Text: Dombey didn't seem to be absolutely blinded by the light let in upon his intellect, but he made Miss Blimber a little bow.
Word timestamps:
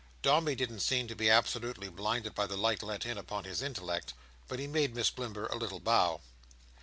Dombey 0.23 0.55
didn't 0.55 0.79
seem 0.79 1.07
to 1.09 1.15
be 1.15 1.29
absolutely 1.29 1.87
blinded 1.87 2.33
by 2.33 2.47
the 2.47 2.57
light 2.57 2.81
let 2.81 3.05
in 3.05 3.19
upon 3.19 3.43
his 3.43 3.61
intellect, 3.61 4.15
but 4.47 4.57
he 4.57 4.65
made 4.65 4.95
Miss 4.95 5.11
Blimber 5.11 5.45
a 5.51 5.55
little 5.57 5.79
bow. 5.79 6.21